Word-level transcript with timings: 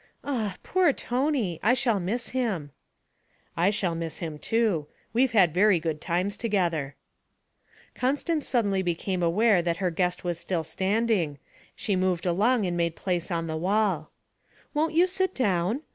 'Ah; 0.23 0.57
poor 0.63 0.91
Tony! 0.91 1.59
I 1.61 1.75
shall 1.75 1.99
miss 1.99 2.29
him.' 2.29 2.71
'I 3.55 3.69
shall 3.69 3.93
miss 3.93 4.17
him 4.17 4.39
too; 4.39 4.87
we've 5.13 5.33
had 5.33 5.53
very 5.53 5.79
good 5.79 6.01
times 6.01 6.37
together.' 6.37 6.95
Constance 7.93 8.47
suddenly 8.47 8.81
became 8.81 9.21
aware 9.21 9.61
that 9.61 9.77
her 9.77 9.91
guest 9.91 10.23
was 10.23 10.39
still 10.39 10.63
standing; 10.63 11.37
she 11.75 11.95
moved 11.95 12.25
along 12.25 12.65
and 12.65 12.75
made 12.75 12.95
place 12.95 13.29
on 13.29 13.45
the 13.45 13.55
wall. 13.57 14.09
'Won't 14.73 14.95
you 14.95 15.05
sit 15.05 15.35
down? 15.35 15.81